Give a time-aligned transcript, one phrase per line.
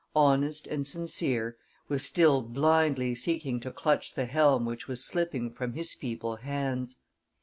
[0.15, 1.57] honest and sincere,
[1.87, 6.97] was still blindly seeking to clutch the helm which was slipping from his feeble hands.